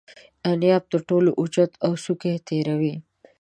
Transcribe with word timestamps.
انیاب 0.49 0.83
تر 0.91 1.01
ټولو 1.09 1.29
اوچت 1.39 1.71
او 1.85 1.91
څوکه 2.03 2.27
یې 2.33 2.37
تیره 2.47 2.73
وي. 2.81 2.93